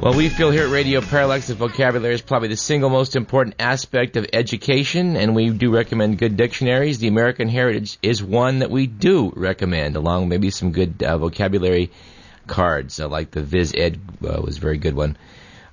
[0.00, 3.56] Well, we feel here at Radio Parallax that vocabulary is probably the single most important
[3.58, 7.00] aspect of education, and we do recommend good dictionaries.
[7.00, 11.18] The American Heritage is one that we do recommend, along with maybe some good uh,
[11.18, 11.90] vocabulary
[12.46, 15.18] cards, uh, like the Vis-Ed uh, was a very good one.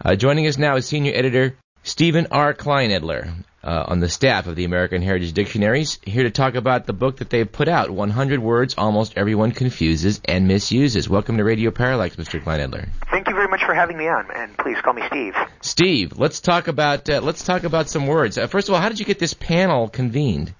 [0.04, 1.56] Uh, joining us now is senior editor
[1.88, 2.54] Stephen R.
[2.54, 3.34] Kleinedler
[3.64, 7.20] uh, on the staff of the American Heritage Dictionaries, here to talk about the book
[7.20, 11.08] that they've put out 100 Words Almost Everyone Confuses and Misuses.
[11.08, 12.44] Welcome to Radio Parallax, Mr.
[12.44, 12.90] Kleinedler.
[13.10, 15.34] Thank you very much for having me on, and please call me Steve.
[15.62, 18.38] Steve, let's talk about uh, let's talk about some words.
[18.38, 20.54] Uh, first of all, how did you get this panel convened?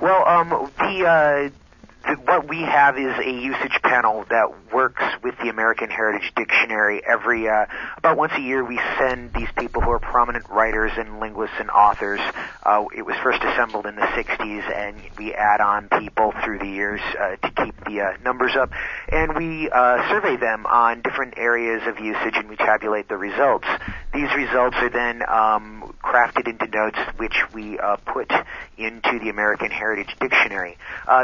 [0.00, 1.61] Well, um, the uh,
[2.24, 7.02] what we have is a usage panel that works with the American Heritage Dictionary.
[7.04, 7.66] Every uh,
[7.96, 11.70] about once a year, we send these people who are prominent writers and linguists and
[11.70, 12.20] authors.
[12.62, 16.68] Uh, it was first assembled in the '60s, and we add on people through the
[16.68, 18.70] years uh, to keep the uh, numbers up.
[19.10, 23.66] And we uh, survey them on different areas of usage, and we tabulate the results.
[24.12, 28.30] These results are then um, crafted into notes, which we uh, put
[28.76, 30.76] into the American Heritage Dictionary.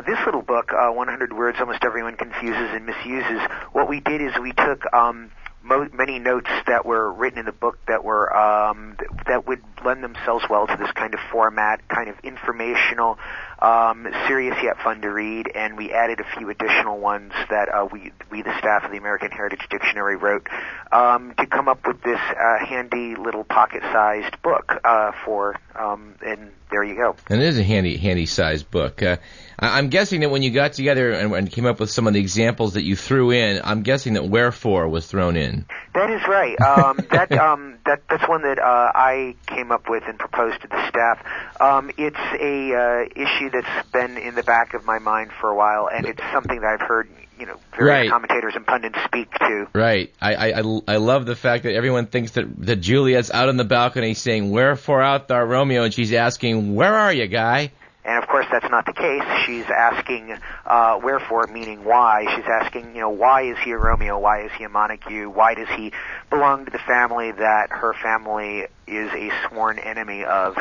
[0.07, 3.41] this little book uh, 100 words almost everyone confuses and misuses.
[3.73, 5.31] What we did is we took um,
[5.63, 9.63] mo- many notes that were written in the book that were um, th- that would
[9.85, 13.19] lend themselves well to this kind of format, kind of informational,
[13.61, 17.87] um, serious yet fun to read, and we added a few additional ones that uh,
[17.91, 20.47] we, we, the staff of the American Heritage Dictionary, wrote
[20.93, 26.53] um, to come up with this uh, handy little pocket-sized book uh, for, um, and
[26.71, 27.17] there you go.
[27.29, 29.03] And it is a handy, handy-sized book.
[29.03, 29.17] Uh,
[29.59, 32.21] I'm guessing that when you got together and, and came up with some of the
[32.21, 35.67] examples that you threw in, I'm guessing that wherefore was thrown in.
[35.95, 36.61] That is right.
[36.61, 40.69] Um, that um, that that's one that uh, I came up with and proposed to
[40.69, 41.25] the staff.
[41.61, 45.57] Um, it's a uh, issue that's been in the back of my mind for a
[45.57, 48.11] while, and it's something that I've heard you know various right.
[48.11, 49.69] commentators and pundits speak to.
[49.73, 50.13] Right.
[50.21, 53.65] I, I I love the fact that everyone thinks that that Juliet's out on the
[53.65, 57.73] balcony saying "Wherefore out thou Romeo," and she's asking, "Where are you, guy?"
[58.05, 59.23] And of course, that's not the case.
[59.45, 62.25] She's asking uh, wherefore, meaning why.
[62.35, 64.19] She's asking, you know, why is he a Romeo?
[64.19, 65.29] Why is he a Montague?
[65.29, 65.93] Why does he
[66.31, 70.57] belong to the family that her family is a sworn enemy of?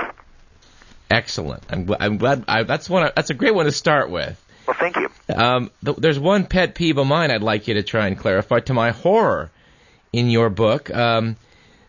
[1.09, 1.63] Excellent.
[1.69, 2.43] I'm, I'm glad.
[2.49, 3.09] I, that's one.
[3.16, 4.43] That's a great one to start with.
[4.67, 5.09] Well, thank you.
[5.33, 8.59] Um, th- there's one pet peeve of mine I'd like you to try and clarify.
[8.59, 9.50] To my horror,
[10.11, 11.38] in your book, um,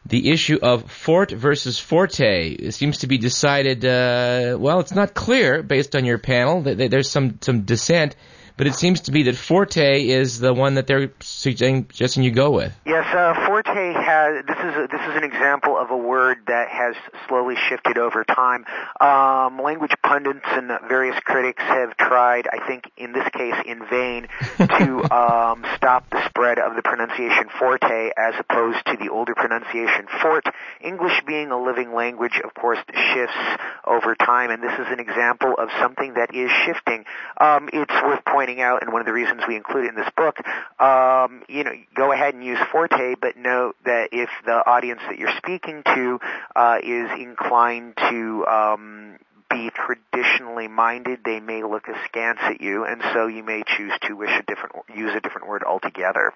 [0.07, 3.85] the issue of fort versus forte seems to be decided.
[3.85, 6.63] Uh, well, it's not clear based on your panel.
[6.63, 8.15] There's some some dissent
[8.59, 12.51] but it seems to be that Forte is the one that they're suggesting you go
[12.51, 12.75] with.
[12.85, 14.45] Yes, uh, Forte has.
[14.47, 16.97] This is a, this is an example of a word that has
[17.29, 18.67] slowly shifted over time.
[19.01, 24.27] Um, language pundits and various critics have tried, I think, in this case, in vain,
[24.59, 30.07] to um, stop the spread of the pronunciation Forte as opposed to the older pronunciation
[30.21, 30.45] Fort.
[30.81, 32.79] English being a living language, of course,
[33.15, 37.05] shifts over time, and this is an example of something that is shifting.
[37.41, 40.11] Um, it's worth pointing out, and one of the reasons we include it in this
[40.17, 40.41] book,
[40.81, 45.19] um, you know, go ahead and use Forte, but note that if the audience that
[45.19, 46.19] you're speaking to
[46.57, 49.19] uh, is inclined to um,
[49.51, 54.15] be traditionally minded, they may look askance at you, and so you may choose to
[54.15, 56.33] wish a different, use a different word altogether.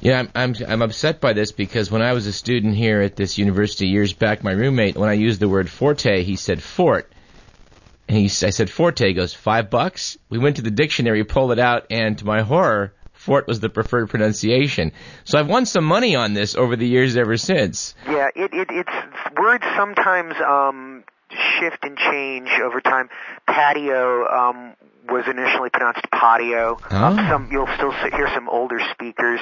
[0.00, 3.16] Yeah, I'm, I'm I'm upset by this because when I was a student here at
[3.16, 7.12] this university years back, my roommate, when I used the word forte, he said fort,
[8.08, 9.06] and he, I said, Forte.
[9.06, 10.16] He goes, five bucks?
[10.30, 13.68] We went to the dictionary, pulled it out, and to my horror, Fort was the
[13.68, 14.92] preferred pronunciation.
[15.24, 17.94] So I've won some money on this over the years ever since.
[18.06, 21.04] Yeah, it, it it's words sometimes um
[21.60, 23.10] shift and change over time.
[23.46, 24.74] Patio um
[25.08, 26.78] was initially pronounced patio.
[26.90, 26.96] Oh.
[26.96, 29.40] Um, some you'll still hear some older speakers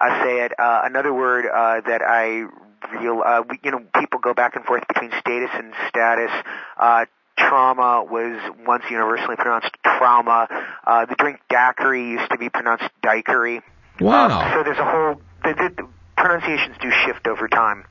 [0.00, 0.52] uh, say it.
[0.58, 2.46] Uh, another word uh, that I
[2.92, 6.30] real uh, we, you know people go back and forth between status and status.
[6.78, 7.06] Uh,
[7.48, 10.46] trauma was once universally pronounced trauma.
[10.86, 13.62] Uh, the drink daiquiri used to be pronounced daiquiri.
[14.00, 14.40] Wow.
[14.40, 17.84] Um, so there's a whole, the, the, the pronunciations do shift over time.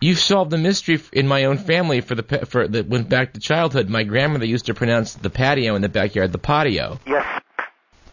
[0.00, 3.40] You've solved the mystery in my own family for the for that went back to
[3.40, 3.88] childhood.
[3.88, 6.98] My grandmother used to pronounce the patio in the backyard the patio.
[7.06, 7.24] Yes.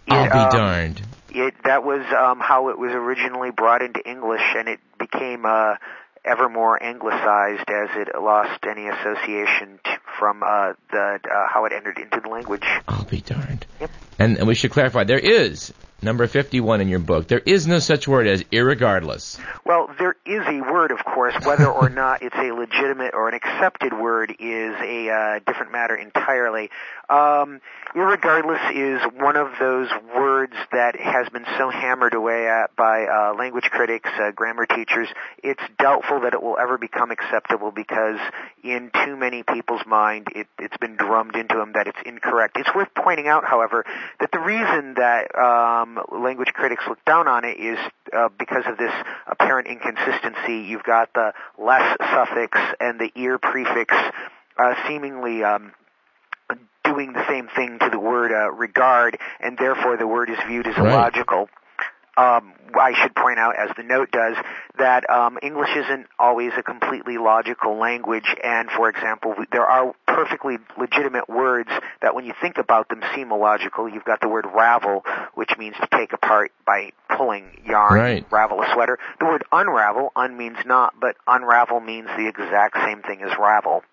[0.07, 1.01] I'll It, be um, darned.
[1.31, 5.75] It, that was um, how it was originally brought into English, and it became uh,
[6.25, 11.73] ever more anglicized as it lost any association t- from uh, the uh, how it
[11.73, 12.63] entered into the language.
[12.87, 13.65] I'll be darned.
[13.81, 13.91] Yep.
[14.19, 17.27] And, and we should clarify there is number 51 in your book.
[17.27, 19.39] There is no such word as irregardless.
[19.65, 21.35] Well, there is a word, of course.
[21.45, 25.95] Whether or not it's a legitimate or an accepted word is a uh, different matter
[25.95, 26.69] entirely.
[27.09, 27.59] Um,
[27.95, 33.35] irregardless is one of those words that has been so hammered away at by uh,
[33.37, 35.07] language critics, uh, grammar teachers.
[35.43, 38.19] It's doubtful that it will ever become acceptable because
[38.63, 42.57] in too many people's mind, it, it's been drummed into them that it's incorrect.
[42.57, 43.85] It's worth pointing out, however,
[44.19, 47.77] that the reason that um, language critics look down on it is
[48.15, 48.93] uh, because of this
[49.27, 50.67] apparent inconsistency.
[50.67, 53.93] You've got the less suffix and the ear prefix
[54.57, 55.73] uh, seemingly um,
[56.83, 60.67] doing the same thing to the word uh, regard, and therefore the word is viewed
[60.67, 60.89] as Right.
[60.89, 61.49] illogical.
[62.15, 64.35] Um, I should point out, as the note does,
[64.77, 70.59] that um, English isn't always a completely logical language, and for example, there are perfectly
[70.77, 71.69] legitimate words
[72.03, 73.89] that, when you think about them, seem illogical.
[73.89, 75.03] You've got the word ravel,
[75.33, 78.25] which means to take apart by pulling yarn, Right.
[78.31, 78.97] ravel a sweater.
[79.19, 83.83] The word unravel, un means not, but unravel means the exact same thing as ravel.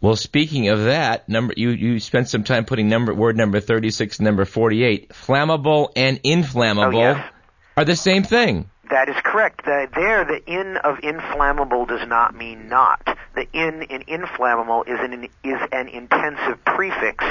[0.00, 4.18] Well, speaking of that, number you you spent some time putting number word number 36
[4.18, 5.08] and number 48.
[5.10, 7.30] Flammable and inflammable Oh, yes.
[7.78, 8.68] are the same thing.
[8.90, 9.64] That is correct.
[9.64, 13.00] The, there, the in of inflammable does not mean not.
[13.34, 17.24] The in in inflammable is an is an intensive prefix.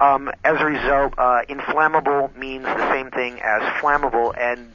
[0.00, 4.72] Um, as a result, uh, inflammable means the same thing as flammable, and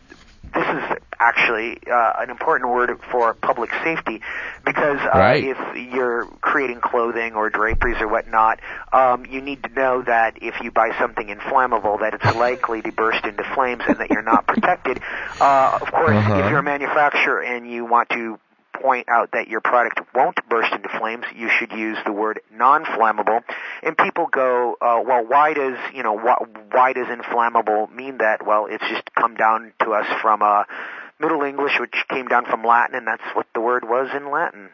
[0.53, 4.21] this is actually uh, an important word for public safety
[4.65, 5.43] because uh, Right.
[5.43, 5.57] if
[5.93, 8.59] you're creating clothing or draperies or whatnot,
[8.91, 12.91] um, you need to know that if you buy something inflammable, that it's likely to
[12.91, 14.99] burst into flames and that you're not protected.
[15.39, 16.39] Uh, of course, Uh-huh.
[16.39, 18.39] if you're a manufacturer and you want to
[18.81, 23.43] point out that your product won't burst into flames, you should use the word non-flammable.
[23.83, 26.35] And people go, uh, well, why does you know why,
[26.71, 28.45] why does inflammable mean that?
[28.45, 30.63] Well, it's just come down to us from uh,
[31.19, 34.69] Middle English, which came down from Latin, and that's what the word was in Latin.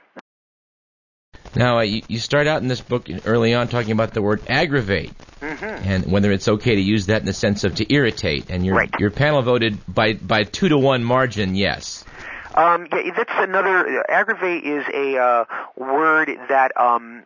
[1.55, 4.43] Now, uh, you, you start out in this book early on talking about the word
[4.47, 8.49] aggravate hmm and whether it's okay to use that in the sense of to irritate.
[8.49, 8.89] And your Right.
[8.99, 12.03] your panel voted by by two to one margin yes.
[12.57, 14.03] Um, yeah, that's another.
[14.09, 15.45] Aggravate is a uh,
[15.75, 17.23] word that um,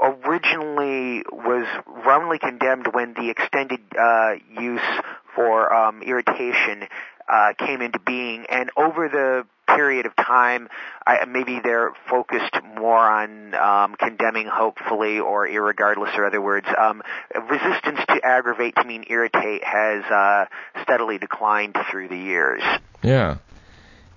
[0.00, 4.80] originally was roundly condemned when the extended uh, use
[5.34, 6.88] for um, irritation
[7.28, 9.46] uh, came into being, and over the
[9.76, 10.68] period of time,
[11.06, 16.66] I, maybe they're focused more on um, condemning, hopefully, or irregardless, or other words.
[16.76, 17.02] Um,
[17.48, 20.46] resistance to aggravate to mean irritate has uh,
[20.82, 22.62] steadily declined through the years.
[23.02, 23.36] Yeah.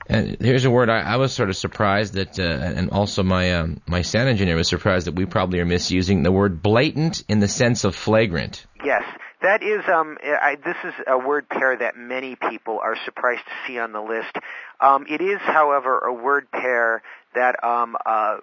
[0.08, 3.54] And here's a word I, I was sort of surprised that, uh, and also my
[3.54, 7.40] um, my sound engineer was surprised that we probably are misusing the word blatant in
[7.40, 8.66] the sense of flagrant.
[8.84, 9.04] Yes,
[9.42, 9.82] that is.
[9.88, 13.92] Um, I, this is a word pair that many people are surprised to see on
[13.94, 14.36] the list.
[14.82, 17.02] Um, it is, however, a word pair
[17.36, 18.38] that um, uh,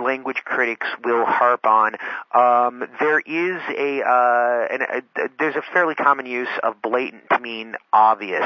[0.00, 1.94] language critics will harp on.
[2.34, 7.38] Um, there is a, uh, an, a there's a fairly common use of blatant to
[7.40, 8.44] mean obvious,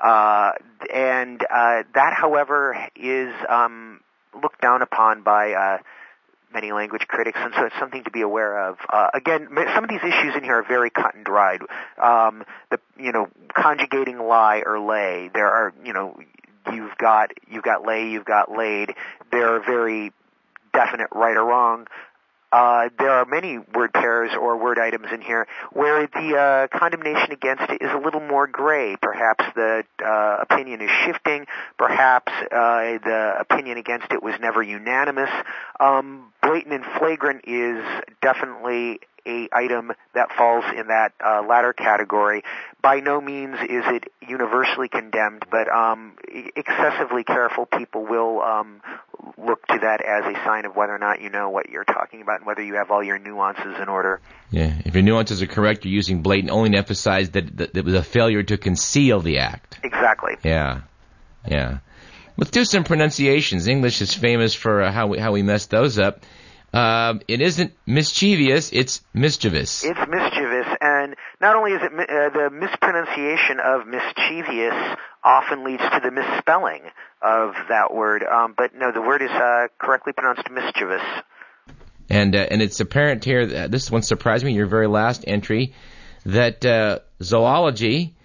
[0.00, 0.52] uh,
[0.92, 4.00] and uh, that, however, is um,
[4.42, 5.52] looked down upon by.
[5.52, 5.78] Uh,
[6.52, 8.76] many language critics, and so it's something to be aware of.
[8.92, 11.60] Uh, again, some of these issues in here are very cut and dried.
[12.02, 15.30] Um, the you know conjugating lie or lay.
[15.32, 16.18] There are you know
[16.72, 18.94] you've got you've got lay, you've got laid.
[19.30, 20.12] There are very
[20.72, 21.86] definite right or wrong.
[22.52, 27.30] Uh, there are many word pairs or word items in here where the uh, condemnation
[27.30, 28.96] against it is a little more gray.
[29.00, 31.46] Perhaps the uh, opinion is shifting.
[31.78, 35.30] Perhaps uh, the opinion against it was never unanimous.
[35.78, 37.84] Um, blatant and flagrant is
[38.20, 42.42] definitely a item that falls in that uh, latter category.
[42.82, 46.14] By no means is it universally condemned, but um,
[46.56, 48.80] excessively careful people will um,
[49.36, 52.22] look to that as a sign of whether or not you know what you're talking
[52.22, 54.20] about and whether you have all your nuances in order.
[54.50, 54.80] Yeah.
[54.84, 57.94] If your nuances are correct, you're using blatant only to emphasize that, that it was
[57.94, 59.78] a failure to conceal the act.
[59.82, 60.36] Exactly.
[60.42, 60.82] Yeah.
[61.46, 61.78] Yeah.
[62.36, 63.68] Let's do some pronunciations.
[63.68, 66.24] English is famous for uh, how we how we mess those up.
[66.72, 69.84] Um, it isn't mischievous; it's mischievous.
[69.84, 75.82] It's mischievous, and not only is it mi- uh, the mispronunciation of mischievous often leads
[75.82, 76.82] to the misspelling
[77.22, 81.02] of that word, um, but no, the word is uh, correctly pronounced mischievous.
[82.08, 83.46] And uh, and it's apparent here.
[83.46, 84.52] That, this one surprised me.
[84.52, 85.74] Your very last entry,
[86.24, 88.16] that uh, zoology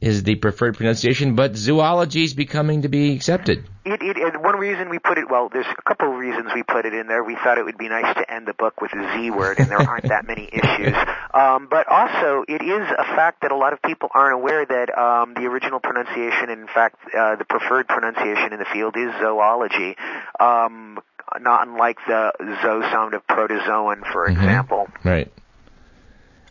[0.00, 3.64] is the preferred pronunciation, but zoology is becoming to be accepted.
[3.84, 6.62] It, it, and one reason we put it, well, there's a couple of reasons we
[6.62, 7.22] put it in there.
[7.22, 9.70] We thought it would be nice to end the book with a Z word, and
[9.70, 10.94] there aren't that many issues.
[11.32, 14.96] Um, but also, it is a fact that a lot of people aren't aware that
[14.98, 19.10] um, the original pronunciation, and in fact, uh, the preferred pronunciation in the field is
[19.20, 19.96] zoology.
[20.40, 20.98] Um,
[21.40, 24.32] not unlike the zo sound of protozoan, for Mhm.
[24.32, 24.88] example.
[25.02, 25.32] Right.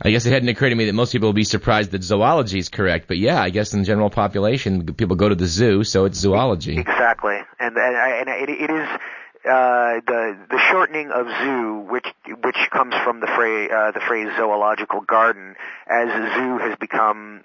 [0.06, 2.60] I guess it hadn't occurred to me that most people will be surprised that zoology
[2.60, 5.86] is correct, but yeah, I guess in the general population, people go to the zoo,
[5.86, 6.78] so it's zoology.
[6.78, 8.88] Exactly, and and, and it, it is
[9.46, 12.08] uh, the the shortening of zoo, which
[12.44, 15.56] which comes from the phrase uh, the phrase zoological garden,
[15.88, 17.44] as zoo has become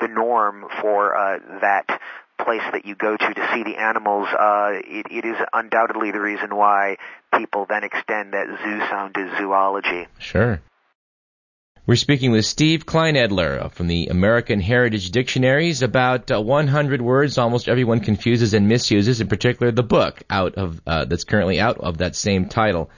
[0.00, 2.00] the norm for uh, that
[2.38, 4.26] place that you go to to see the animals.
[4.28, 6.96] Uh, it, it is undoubtedly the reason why
[7.38, 10.08] people then extend that zoo sound to zoology.
[10.18, 10.60] Sure.
[11.86, 17.68] We're speaking with Steve Kleinedler from the American Heritage Dictionaries about uh, 100 words almost
[17.68, 21.98] everyone confuses and misuses, in particular the book out of uh, that's currently out of
[21.98, 22.90] that same title.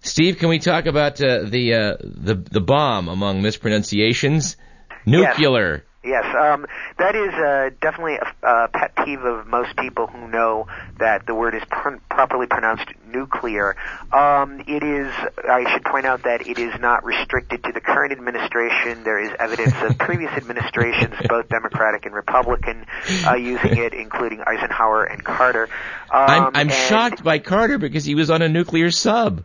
[0.00, 4.56] Steve, can we talk about uh, the uh, the the bomb among mispronunciations?
[5.04, 5.84] Nuclear.
[6.06, 6.66] Yes, um,
[6.98, 10.68] that is uh, definitely a, a pet peeve of most people who know
[11.00, 13.74] that the word is pr- properly pronounced nuclear.
[14.12, 15.12] Um, it is.
[15.36, 19.02] I should point out that it is not restricted to the current administration.
[19.02, 22.86] There is evidence of previous administrations, both Democratic and Republican,
[23.26, 25.64] uh, using it, including Eisenhower and Carter.
[26.08, 29.42] Um, I'm I'm shocked by Carter because he was on a nuclear sub.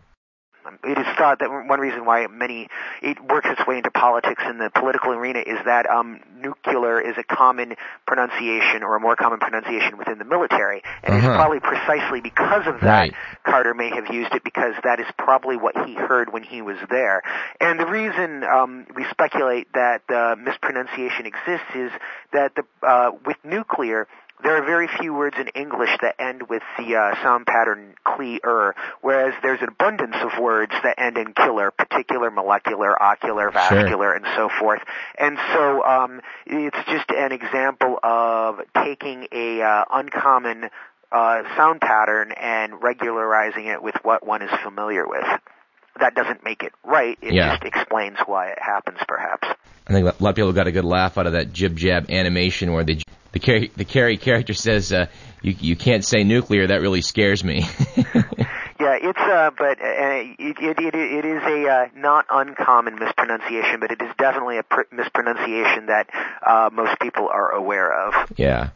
[0.84, 2.68] It is thought that one reason why many
[3.02, 7.16] it works its way into politics in the political arena is that um, nuclear is
[7.18, 7.74] a common
[8.06, 11.26] pronunciation or a more common pronunciation within the military, and Uh-huh.
[11.28, 13.14] it's probably precisely because of that Right.
[13.44, 16.76] Carter may have used it because that is probably what he heard when he was
[16.90, 17.22] there.
[17.60, 21.90] And the reason um, we speculate that the mispronunciation exists is
[22.32, 24.06] that the uh, with nuclear
[24.42, 28.74] there are very few words in English that end with the uh, sound pattern clear,
[29.00, 34.24] whereas there's an abundance of words that end in killer, particular, molecular, ocular, vascular, and
[34.36, 34.80] so forth.
[35.18, 40.70] And so um, it's just an example of taking a uh, uncommon
[41.12, 45.24] uh, sound pattern and regularizing it with what one is familiar with.
[46.00, 47.18] That doesn't make it right.
[47.20, 47.50] It Yeah.
[47.56, 49.46] just explains why it happens, perhaps.
[49.86, 52.72] I think a lot of people got a good laugh out of that JibJab animation
[52.72, 55.06] where the the Kerry, the Kerry character says, uh,
[55.42, 56.66] "You you can't say nuclear.
[56.66, 57.64] That really scares me."
[58.82, 63.78] Yeah, it's uh, but uh, it, it it it is a uh, not uncommon mispronunciation,
[63.78, 66.08] but it is definitely a pr- mispronunciation that
[66.44, 68.32] uh, most people are aware of.
[68.36, 68.70] yeah.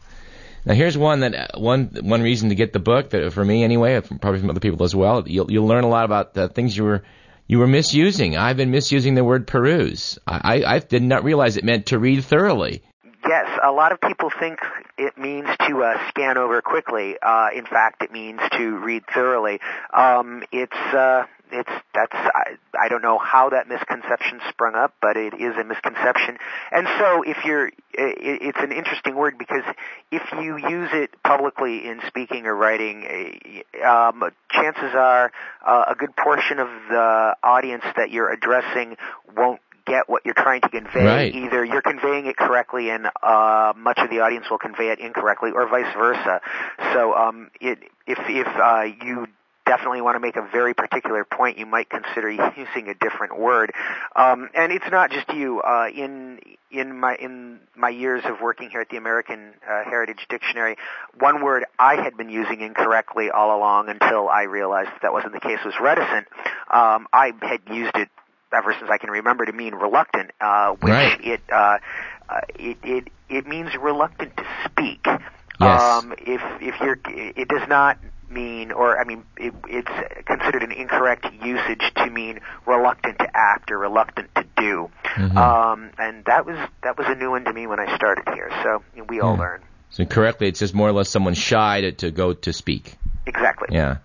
[0.63, 3.65] Now here's one that uh, one one reason to get the book that for me
[3.65, 5.27] anyway, uh, probably from other people as well.
[5.27, 7.03] You'll you'll learn a lot about the things you were
[7.45, 8.37] you were misusing.
[8.37, 10.19] I've been misusing the word peruse.
[10.25, 12.81] I I, I did not realize it meant to read thoroughly.
[13.27, 14.59] Yes, a lot of people think
[14.97, 17.17] it means to uh, scan over quickly.
[17.21, 19.59] Uh, in fact, it means to read thoroughly.
[19.93, 25.17] Um, it's uh, it's that's I, I don't know how that misconception sprung up, but
[25.17, 26.37] it is a misconception.
[26.71, 29.63] And so, if you're, it, it's an interesting word because
[30.11, 35.31] if you use it publicly in speaking or writing, uh, um, chances are
[35.65, 38.95] uh, a good portion of the audience that you're addressing
[39.35, 41.05] won't get what you're trying to convey.
[41.05, 41.35] Right.
[41.35, 45.51] Either you're conveying it correctly and uh, much of the audience will convey it incorrectly,
[45.53, 46.41] or vice versa.
[46.93, 49.27] So um, it, if if uh, you
[49.67, 53.71] definitely want to make a very particular point, you might consider using a different word.
[54.15, 55.61] Um, and it's not just you.
[55.61, 56.39] Uh, in
[56.71, 60.77] in my in my years of working here at the American uh, Heritage Dictionary,
[61.19, 65.33] one word I had been using incorrectly all along until I realized that, that wasn't
[65.33, 66.27] the case was reticent.
[66.71, 68.09] Um, I had used it
[68.53, 71.19] ever since I can remember to mean reluctant, uh, which Right.
[71.25, 71.77] it, uh,
[72.29, 75.05] uh, it it it means reluctant to speak.
[75.59, 75.81] Yes.
[75.81, 77.97] Um, if if you're, it does not
[78.29, 83.71] mean, or I mean, it, it's considered an incorrect usage to mean reluctant to act
[83.71, 84.89] or reluctant to do.
[85.15, 85.37] Mhm.
[85.37, 88.51] Um, and that was that was a new one to me when I started here.
[88.63, 89.41] So we all Hmm.
[89.41, 92.95] learn So correctly, it says more or less someone shy to, to go to speak.
[93.25, 93.69] exactly.
[93.71, 93.97] Yeah.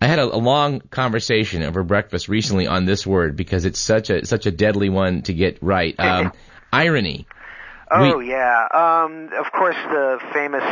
[0.00, 4.10] I had a, a long conversation over breakfast recently on this word because it's such
[4.10, 5.94] a such a deadly one to get right.
[6.06, 6.32] Um,
[6.72, 7.26] irony.
[7.90, 8.66] Oh yeah.
[8.72, 10.62] Um, of course, the famous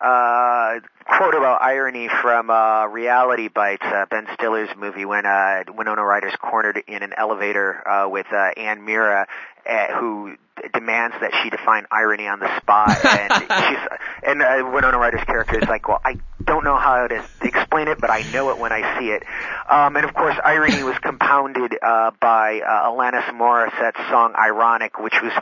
[0.00, 6.04] uh, quote about irony from uh, Reality Bites, uh, Ben Stiller's movie, when uh, Winona
[6.04, 9.26] Ryder's cornered in an elevator uh, with uh, Anne Meara,
[9.68, 10.36] uh, who
[10.74, 15.58] demands that she define irony on the spot, and she's and uh, Winona Ryder's character
[15.58, 18.72] is like, "Well, I don't know how to explain it, but I know it when
[18.72, 19.24] I see it.
[19.68, 25.16] Um, and of course, irony was compounded uh, by uh, Alanis Morissette's song "Ironic," which
[25.22, 25.32] was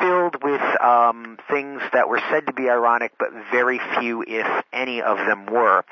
[0.00, 5.02] filled with um, things that were said to be ironic, but very few, if any,
[5.02, 5.84] of them were.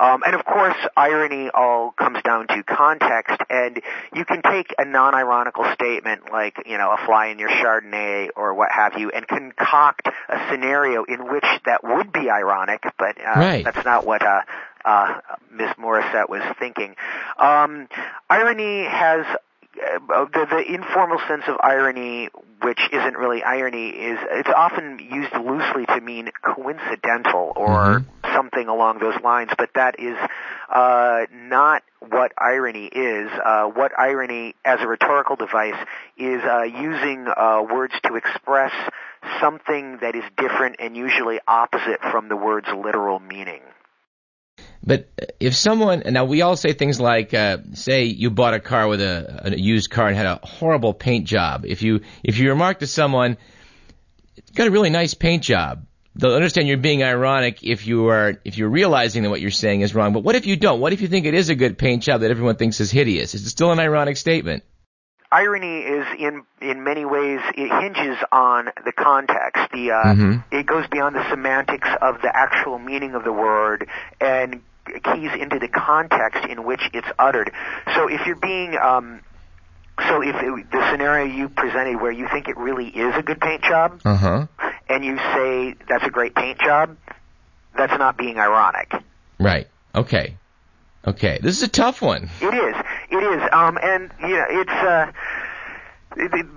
[0.00, 3.80] Um, and of course, irony all comes down to context, and
[4.14, 8.54] you can take a non-ironical statement like, you know, a fly in your Chardonnay or
[8.54, 13.38] what have you, and concoct a scenario in which that would be ironic, but uh,
[13.38, 13.64] right.
[13.64, 14.40] that's not what uh,
[14.84, 15.20] uh,
[15.52, 16.96] Miss Morissette was thinking.
[17.38, 17.88] Um,
[18.30, 22.30] irony has uh, the, the informal sense of irony,
[22.62, 28.34] which isn't really irony, is it's often used loosely to mean coincidental or Mhm.
[28.34, 29.50] something along those lines.
[29.56, 30.16] But that is
[30.70, 33.30] uh, not what irony is.
[33.44, 35.78] Uh, what irony, as a rhetorical device,
[36.16, 38.72] is uh, using uh, words to express
[39.40, 43.60] something that is different and usually opposite from the word's literal meaning.
[44.88, 45.06] But
[45.38, 49.02] if someone now we all say things like, uh, say you bought a car with
[49.02, 51.66] a, a used car and had a horrible paint job.
[51.66, 53.36] If you if you remark to someone,
[54.38, 55.84] it's got a really nice paint job,
[56.16, 59.82] they'll understand you're being ironic if you are if you're realizing that what you're saying
[59.82, 60.14] is wrong.
[60.14, 60.80] But what if you don't?
[60.80, 63.34] What if you think it is a good paint job that everyone thinks is hideous?
[63.34, 64.62] Is it still an ironic statement?
[65.30, 69.70] irony is in in many ways it hinges on the context.
[69.72, 70.44] The uh, Mhm.
[70.50, 73.86] it goes beyond the semantics of the actual meaning of the word
[74.20, 74.62] and
[75.04, 77.50] keys into the context in which it's uttered.
[77.94, 79.20] So if you're being um,
[80.08, 83.40] so if it, the scenario you presented where you think it really is a good
[83.40, 84.46] paint job Uh huh.
[84.88, 86.96] and you say that's a great paint job,
[87.76, 88.92] that's not being ironic.
[89.40, 89.68] Right.
[89.94, 90.36] Okay.
[91.06, 91.38] Okay.
[91.42, 92.28] This is a tough one.
[92.40, 92.76] It is.
[93.10, 93.42] It is.
[93.52, 95.12] Um, and you know, it's uh,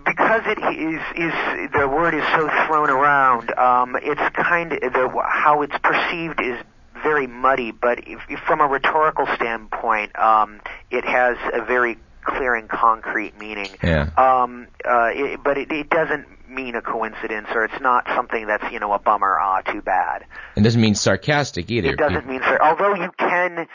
[0.06, 3.52] because it is is the word is so thrown around.
[3.58, 6.58] Um, it's kind of the how it's perceived is
[7.04, 7.72] very muddy.
[7.72, 13.38] But if, if from a rhetorical standpoint, um, it has a very clear and concrete
[13.38, 13.70] meaning.
[13.84, 14.10] Yeah.
[14.18, 18.72] Um, uh, it, but it, it doesn't mean a coincidence, or it's not something that's
[18.72, 19.38] you know a bummer.
[19.40, 20.26] Ah, too bad.
[20.56, 21.92] It doesn't mean sarcastic either.
[21.92, 23.68] It doesn't mean sar- although you can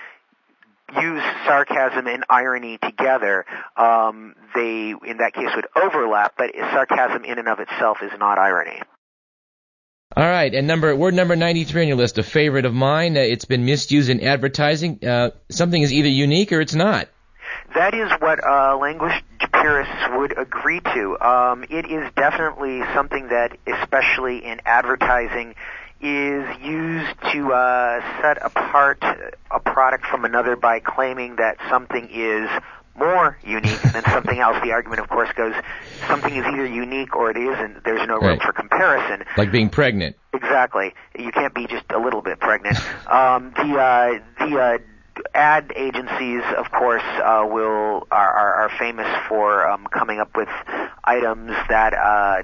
[1.00, 3.44] use sarcasm and irony together,
[3.76, 6.34] um, they in that case would overlap.
[6.36, 8.80] But sarcasm in and of itself is not irony.
[10.14, 13.16] All right, and number word number 93 on your list, a favorite of mine.
[13.16, 15.04] Uh, it's been misused in advertising.
[15.04, 17.08] Uh, something is either unique or it's not.
[17.74, 19.12] That is what uh, language
[19.52, 21.18] purists would agree to.
[21.20, 25.56] Um, it is definitely something that, especially in advertising,
[26.00, 32.48] is used to uh, set apart a product from another by claiming that something is
[32.98, 34.56] more unique than something else.
[34.62, 35.54] The argument, of course, goes
[36.08, 37.84] something is either unique or it isn't.
[37.84, 38.42] There's no room Right.
[38.42, 39.24] for comparison.
[39.36, 40.16] Like being pregnant.
[40.32, 40.94] Exactly.
[41.18, 42.76] You can't be just a little bit pregnant.
[43.10, 44.78] Um, the uh, the uh,
[45.34, 50.48] ad agencies, of course, uh, will are, are, are famous for um, coming up with
[51.04, 52.42] items that uh,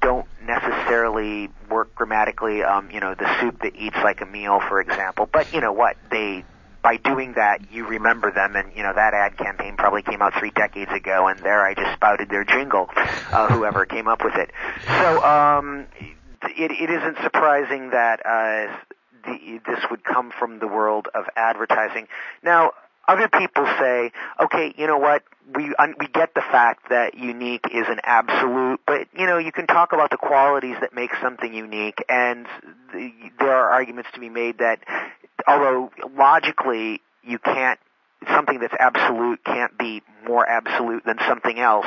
[0.00, 2.62] don't necessarily work grammatically.
[2.62, 5.28] Um, you know, the soup that eats like a meal, for example.
[5.30, 5.96] But you know what?
[6.10, 6.44] They
[6.84, 10.34] by doing that, you remember them, and you know that ad campaign probably came out
[10.38, 12.90] three decades ago, and there I just spouted their jingle,
[13.32, 14.50] uh, whoever came up with it.
[14.86, 15.86] So um,
[16.42, 18.76] it, it isn't surprising that uh,
[19.24, 22.06] the, this would come from the world of advertising.
[22.42, 22.72] Now,
[23.08, 25.24] other people say, okay, you know what?
[25.54, 29.52] We un- we get the fact that unique is an absolute, but you know you
[29.52, 32.46] can talk about the qualities that make something unique, and
[32.92, 34.80] the, there are arguments to be made that
[35.46, 37.78] although logically you can't
[38.28, 41.86] something that's absolute can't be more absolute than something else.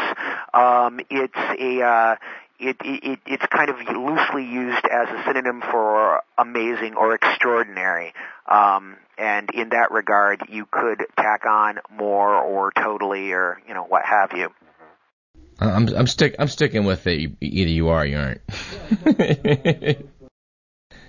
[0.53, 2.15] Um, it's a uh,
[2.59, 8.13] it, it it's kind of loosely used as a synonym for amazing or extraordinary.
[8.47, 13.83] Um, and in that regard, you could tack on more or totally or you know
[13.83, 14.49] what have you.
[15.59, 17.31] I'm I'm stick I'm sticking with it.
[17.41, 18.41] Either you are or you aren't.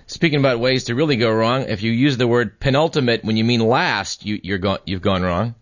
[0.09, 3.43] Speaking about ways to really go wrong, if you use the word penultimate when you
[3.43, 5.53] mean last, you, you're go, you've gone wrong.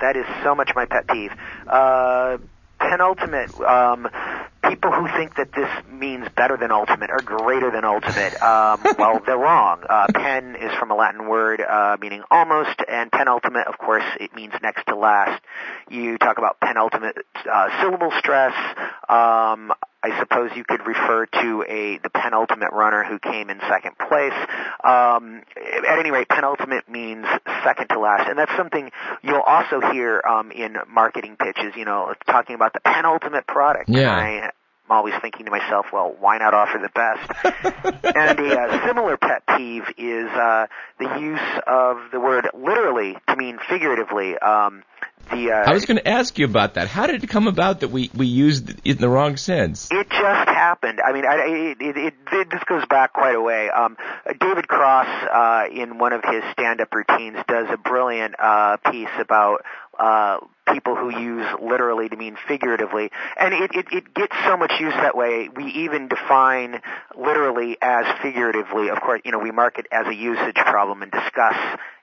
[0.00, 1.30] That is so much my pet peeve.
[1.66, 2.38] Uh,
[2.78, 3.60] penultimate.
[3.60, 4.08] Um,
[4.66, 9.20] people who think that this means better than ultimate or greater than ultimate, um, well,
[9.26, 9.84] they're wrong.
[9.86, 14.34] Uh, pen is from a Latin word uh, meaning almost, and penultimate, of course, it
[14.34, 15.42] means next to last.
[15.90, 17.18] You talk about penultimate
[17.52, 18.54] uh, syllable stress.
[19.10, 23.98] Um, I suppose you could refer to a the penultimate runner who came in second
[23.98, 24.32] place.
[24.82, 27.26] Um, at any rate, penultimate means
[27.64, 28.90] second to last, and that's something
[29.22, 31.74] you'll also hear um, in marketing pitches.
[31.76, 33.88] You know, talking about the penultimate product.
[33.88, 34.50] Yeah.
[34.90, 38.04] My always thinking to myself, well, why not offer the best?
[38.16, 40.66] and a uh, similar pet peeve is uh,
[40.98, 44.36] the use of the word literally to mean figuratively.
[44.36, 44.82] Um,
[45.30, 46.88] the, uh, I was going to ask you about that.
[46.88, 49.88] How did it come about that we we used it in the wrong sense?
[49.92, 50.98] It just happened.
[51.00, 53.70] I mean, I, it, it, it, it this goes back quite a way.
[53.70, 53.96] Um,
[54.40, 59.64] David Cross, uh, in one of his stand-up routines, does a brilliant uh, piece about
[60.00, 60.38] uh,
[60.72, 63.10] people who use literally to mean figuratively.
[63.38, 65.48] And it, it, it gets so much use that way.
[65.54, 66.80] We even define
[67.16, 68.88] literally as figuratively.
[68.88, 71.56] Of course, you know, we mark it as a usage problem and discuss,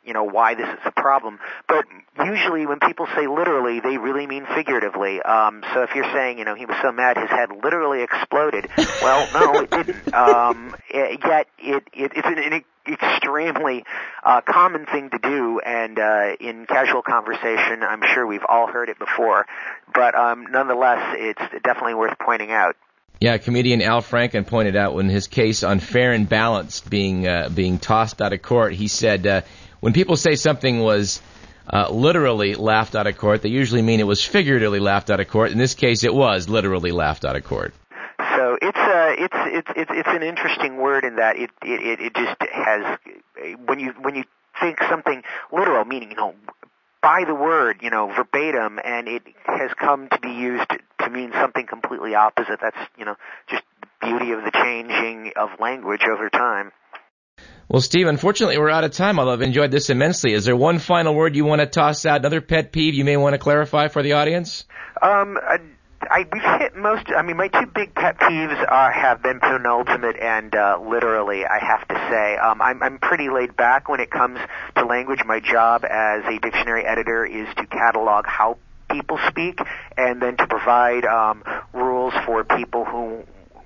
[0.08, 1.38] you know, why this is a problem.
[1.67, 1.86] But
[2.26, 5.22] usually when people say literally, they really mean figuratively.
[5.22, 8.67] Um, so if you're saying, you know, he was so mad his head literally exploded,
[9.02, 10.13] well, no, it didn't.
[10.13, 13.84] Um, yet it, it, it's an, an extremely
[14.24, 18.89] uh, common thing to do, and uh, in casual conversation, I'm sure we've all heard
[18.89, 19.46] it before.
[19.93, 22.76] But um, nonetheless, it's definitely worth pointing out.
[23.20, 27.50] Yeah, comedian Al Franken pointed out when his case on fair and balanced being uh,
[27.54, 29.41] being tossed out of court, he said uh,
[29.88, 31.21] when people say something was
[31.71, 35.30] uh, literally laughed out of court, they usually mean it was figuratively laughed out of
[35.30, 35.54] court.
[35.54, 37.73] In this case, it was literally laughed out of court.
[38.36, 42.13] So it's a it's it's it's it's an interesting word in that it it it
[42.13, 43.00] just has
[43.65, 44.26] when you when you
[44.60, 45.23] think something
[45.54, 46.36] literal, meaning you know
[47.02, 50.69] by the word, you know, verbatim, and it has come to be used
[51.00, 52.60] to mean something completely opposite.
[52.62, 53.15] That's you know
[53.50, 56.73] just the beauty of the changing of language over time.
[57.70, 59.20] Well, Steve, unfortunately, we're out of time.
[59.20, 60.34] Although I've enjoyed this immensely.
[60.34, 62.22] Is there one final word you want to toss out?
[62.22, 64.66] Another pet peeve you may want to clarify for the audience?
[65.02, 65.38] Um,
[66.10, 67.08] I we've hit most.
[67.16, 71.46] I mean, my two big pet peeves are have been penultimate and uh, literally.
[71.46, 74.40] I have to say, um, I'm I'm pretty laid back when it comes
[74.76, 75.20] to language.
[75.26, 78.58] My job as a dictionary editor is to catalog how
[78.90, 79.60] people speak,
[79.98, 83.24] and then to provide um, rules for people who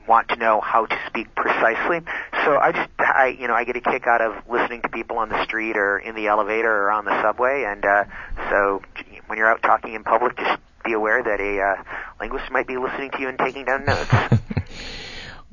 [0.08, 2.00] want to know how to speak precisely.
[2.46, 5.18] So I just, I, you know, I get a kick out of listening to people
[5.18, 8.04] on the street or in the elevator or on the subway, and uh,
[8.50, 8.82] so
[9.28, 11.84] when you're out talking in public, just be aware that a uh,
[12.20, 14.10] linguist might be listening to you and taking down notes.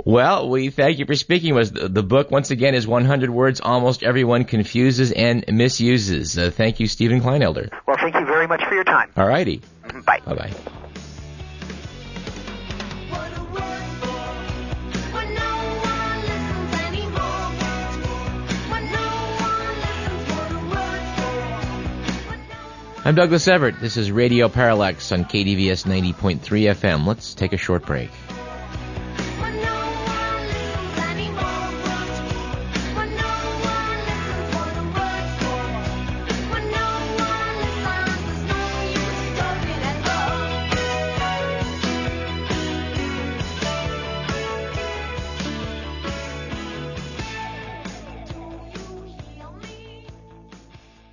[0.04, 1.88] Well, we thank you for speaking with us.
[1.90, 6.38] The book, once again, is 100 words almost everyone confuses and misuses.
[6.38, 7.68] Uh, thank you, Stephen Kleinedler.
[7.86, 9.10] Well, thank you very much for your time.
[9.16, 9.60] All righty.
[10.06, 10.20] Bye.
[10.24, 10.52] Bye-bye.
[23.08, 23.80] I'm Douglas Everett.
[23.80, 27.06] This is Radio Parallax on KDVS 90.3 FM.
[27.06, 28.10] Let's take a short break.